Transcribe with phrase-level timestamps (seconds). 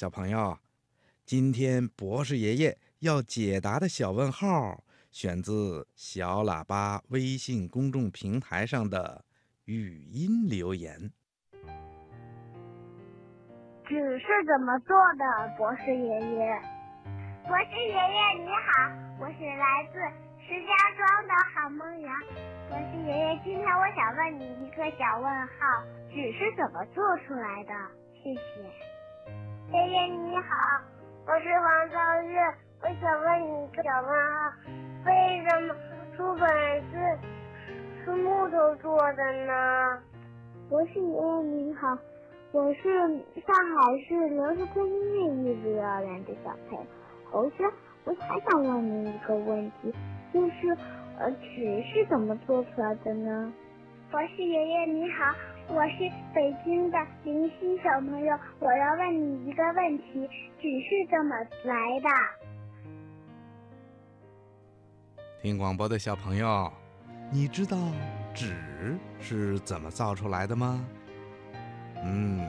[0.00, 0.56] 小朋友，
[1.26, 9.22] 今天博士爷爷要解答的小问号，选自小喇叭微信公众平台上的
[9.66, 10.96] 语音留言。
[13.84, 16.62] 纸是怎么做的，博士爷爷？
[17.44, 18.88] 博士爷爷你好，
[19.20, 20.00] 我是来自
[20.40, 22.10] 石家庄的郝梦阳。
[22.70, 27.72] 博士爷爷，今天我想问你一个小问号：纸是怎么做出来的？
[28.14, 28.89] 谢谢。
[29.72, 30.82] 爷爷你好，
[31.28, 32.40] 我是王昭月，
[32.82, 34.52] 我想问你一个小问号：
[35.06, 35.74] 为什么
[36.16, 36.48] 书本
[36.90, 37.18] 是
[38.04, 39.98] 是木头做的呢？
[40.68, 41.96] 博士爷爷你好，
[42.50, 42.82] 我是
[43.46, 46.86] 上海市刘氏昆音乐艺术幼儿园的小朋友
[47.30, 47.64] 侯轩，
[48.04, 49.94] 我还想问您一个问题，
[50.34, 50.76] 就是
[51.16, 53.52] 呃纸是怎么做出来的呢？
[54.10, 55.32] 博士爷爷你好。
[55.72, 55.98] 我是
[56.34, 60.28] 北京的林夕小朋友，我要问你一个问题：
[60.60, 62.08] 纸是怎么来的？
[65.40, 66.72] 听广播的小朋友，
[67.30, 67.76] 你知道
[68.34, 70.84] 纸是怎么造出来的吗？
[72.02, 72.44] 嗯，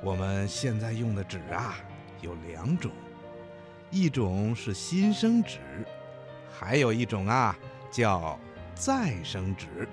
[0.00, 1.74] 我们现在用的纸啊
[2.20, 2.92] 有两种，
[3.90, 5.58] 一种是新生纸，
[6.48, 7.58] 还有一种啊
[7.90, 8.38] 叫
[8.76, 9.88] 再生纸。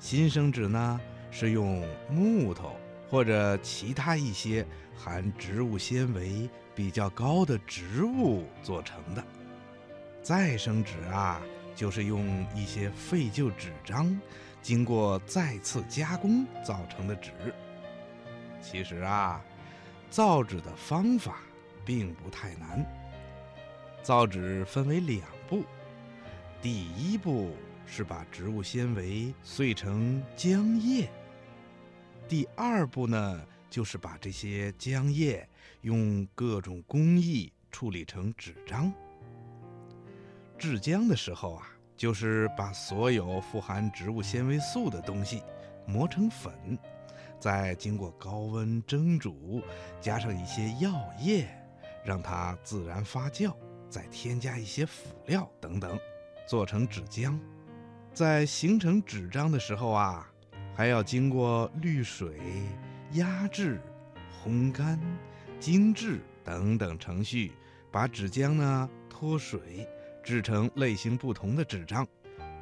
[0.00, 0.98] 新生纸呢，
[1.30, 2.74] 是用木头
[3.08, 9.22] 或者其他一些含植物纤维比较高的植物做成的。
[10.22, 11.40] 再生纸啊，
[11.76, 14.18] 就是用一些废旧纸张
[14.62, 17.30] 经过再次加工造成的纸。
[18.62, 19.44] 其实啊，
[20.08, 21.42] 造纸的方法
[21.84, 22.84] 并不太难。
[24.02, 25.62] 造纸分为两步，
[26.62, 27.54] 第一步。
[27.92, 31.10] 是把植物纤维碎成浆液。
[32.28, 35.46] 第二步呢，就是把这些浆液
[35.80, 38.92] 用各种工艺处理成纸张。
[40.56, 45.42] 制浆的时候啊，就是把所有富含植物纤维素的东西
[45.84, 46.78] 磨成粉，
[47.40, 49.62] 再经过高温蒸煮，
[50.00, 51.48] 加上一些药液，
[52.04, 53.52] 让它自然发酵，
[53.88, 55.98] 再添加一些辅料等等，
[56.46, 57.36] 做成纸浆。
[58.12, 60.28] 在形成纸张的时候啊，
[60.74, 62.38] 还要经过滤水、
[63.12, 63.80] 压制、
[64.44, 64.98] 烘干、
[65.58, 67.52] 精制等等程序，
[67.90, 69.88] 把纸浆呢脱水，
[70.22, 72.06] 制成类型不同的纸张，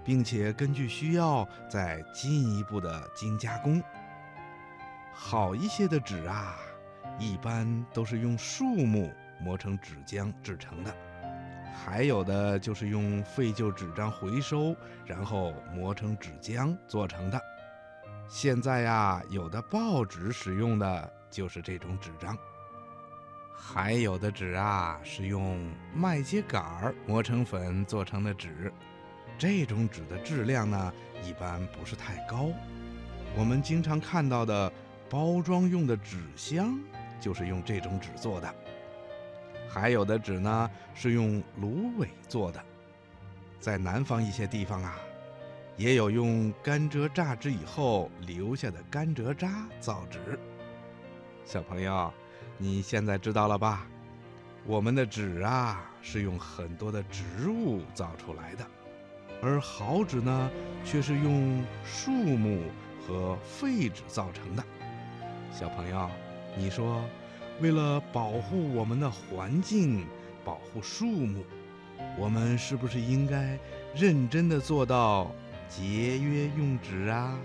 [0.04, 3.82] 并且根据需要再进一步的精加工。
[5.12, 6.56] 好一些的纸啊，
[7.18, 10.94] 一般都是用树木磨成纸浆制成的。
[11.74, 17.40] 还有的就是用废旧纸张回收，然后磨成纸浆做成的。
[18.28, 22.36] 现在呀，有的报纸使用的就是这种纸张。
[23.54, 28.72] 还有的纸啊，是用麦秸秆儿磨成粉做成的纸。
[29.38, 30.92] 这种纸的质量呢，
[31.22, 32.50] 一般不是太高。
[33.36, 34.72] 我们经常看到的
[35.08, 36.78] 包装用的纸箱，
[37.20, 38.54] 就是用这种纸做的。
[39.68, 42.60] 还有的纸呢是用芦苇做的，
[43.60, 44.98] 在南方一些地方啊，
[45.76, 50.38] 也有用甘蔗榨汁以后留下的甘蔗渣造纸。
[51.44, 52.12] 小朋友，
[52.56, 53.86] 你现在知道了吧？
[54.66, 58.66] 我们的纸啊是用很多的植物造出来的，
[59.42, 60.50] 而好纸呢
[60.84, 62.62] 却是用树木
[63.06, 64.64] 和废纸造成的。
[65.52, 66.10] 小朋友，
[66.56, 67.02] 你说？
[67.60, 70.06] 为了保护我们的环境，
[70.44, 71.42] 保护树木，
[72.16, 73.58] 我们是不是应该
[73.94, 75.32] 认真的做到
[75.68, 77.38] 节约用纸啊？